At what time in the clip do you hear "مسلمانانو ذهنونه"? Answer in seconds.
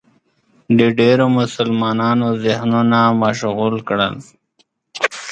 1.39-2.99